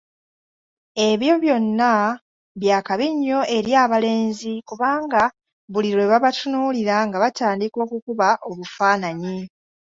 Ebyo 1.09 1.33
byonna 1.43 1.93
byakabi 2.61 3.07
nnyo 3.13 3.39
eri 3.57 3.71
abalenzi 3.83 4.53
kubanga 4.67 5.21
buli 5.71 5.89
lwe 5.95 6.05
babatunuulira 6.11 6.95
nga 7.07 7.17
batandika 7.23 7.77
okukuba 7.87 8.27
obufaananyi. 8.49 9.37